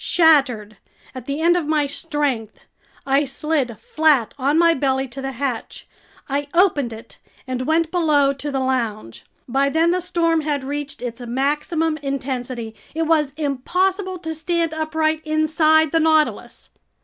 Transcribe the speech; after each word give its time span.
Shattered, 0.03 0.77
at 1.13 1.27
the 1.27 1.41
end 1.41 1.55
of 1.55 1.67
my 1.67 1.85
strength, 1.85 2.65
I 3.05 3.23
slid 3.23 3.77
flat 3.79 4.33
on 4.35 4.57
my 4.57 4.73
belly 4.73 5.07
to 5.09 5.21
the 5.21 5.33
hatch. 5.33 5.87
I 6.27 6.47
opened 6.55 6.91
it 6.91 7.19
and 7.45 7.67
went 7.67 7.91
below 7.91 8.33
to 8.33 8.49
the 8.49 8.59
lounge. 8.59 9.25
By 9.47 9.69
then 9.69 9.91
the 9.91 10.01
storm 10.01 10.41
had 10.41 10.63
reached 10.63 11.03
its 11.03 11.21
maximum 11.21 11.97
intensity. 11.97 12.73
It 12.95 13.03
was 13.03 13.33
impossible 13.37 14.17
to 14.17 14.33
stand 14.33 14.73
upright 14.73 15.21
inside 15.23 15.91
the 15.91 15.99
Nautilus. 15.99 16.71